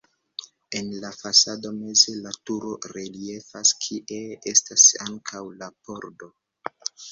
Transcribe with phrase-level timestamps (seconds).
[0.77, 6.35] En la fasado meze la turo reliefas, kie estas ankaŭ la pordo.